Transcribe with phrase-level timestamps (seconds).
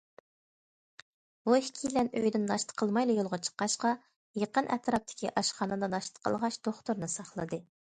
[1.49, 3.95] بۇ ئىككىيلەن ئۆيدىن ناشتا قىلمايلا يولغا چىققاچقا،
[4.45, 7.67] يېقىن ئەتراپتىكى ئاشخانىدا ناشتا قىلغاچ دوختۇرنى ساقلىدى.